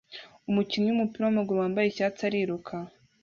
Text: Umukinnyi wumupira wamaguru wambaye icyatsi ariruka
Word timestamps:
Umukinnyi 0.49 0.89
wumupira 0.89 1.23
wamaguru 1.27 1.61
wambaye 1.61 1.87
icyatsi 1.87 2.21
ariruka 2.29 2.73